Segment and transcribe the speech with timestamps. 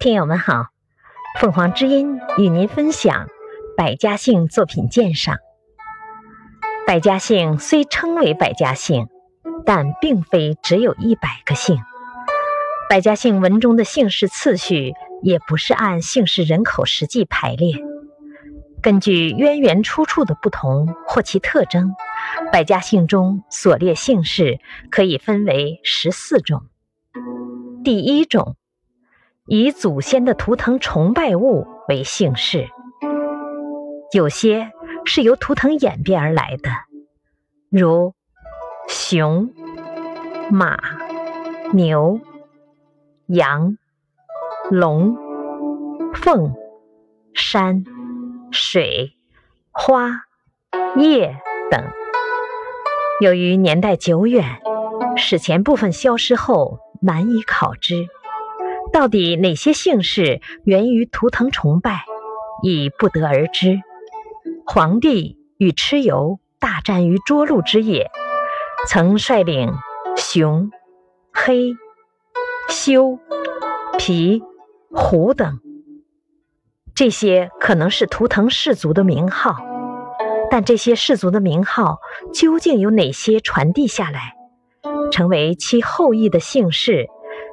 [0.00, 0.68] 听友们好，
[1.38, 3.28] 凤凰之音与您分享
[3.76, 5.36] 百家姓作品鉴赏。
[6.86, 9.08] 百家姓虽称为百家姓，
[9.66, 11.76] 但并非只有一百个姓。
[12.88, 17.74] 百家姓文中的姓氏次序也不是按姓氏人口实际排列，
[18.80, 21.94] 根据渊源出处的不同或其特征，
[22.50, 24.60] 百家姓中所列姓氏
[24.90, 26.62] 可以分为十四种。
[27.84, 28.56] 第一种。
[29.52, 32.68] 以祖先的图腾崇拜物为姓氏，
[34.12, 34.70] 有些
[35.04, 36.70] 是由图腾演变而来的，
[37.68, 38.14] 如
[38.86, 39.50] 熊、
[40.52, 40.78] 马、
[41.72, 42.20] 牛、
[43.26, 43.76] 羊、
[44.70, 45.16] 龙、
[46.14, 46.54] 凤、
[47.34, 47.84] 山、
[48.52, 49.16] 水、
[49.72, 50.26] 花、
[50.94, 51.36] 叶
[51.72, 51.82] 等。
[53.20, 54.60] 由于年代久远，
[55.16, 58.06] 史前部分消失后难以考知。
[58.92, 62.04] 到底哪些姓氏源于图腾崇拜，
[62.62, 63.80] 已不得而知。
[64.66, 68.10] 黄帝与蚩尤大战于涿鹿之野，
[68.88, 69.72] 曾率领
[70.16, 70.70] 熊、
[71.32, 71.74] 黑、
[72.68, 73.18] 修、
[73.96, 74.42] 皮、
[74.90, 75.60] 虎等，
[76.94, 79.56] 这些可能是图腾氏族的名号，
[80.50, 81.98] 但这些氏族的名号
[82.32, 84.34] 究竟有哪些传递下来，
[85.12, 87.06] 成为其后裔的姓氏，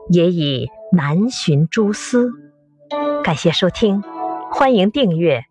[0.10, 0.68] 也已。
[0.92, 2.32] 南寻蛛丝。
[3.24, 4.02] 感谢收听，
[4.52, 5.44] 欢迎订阅。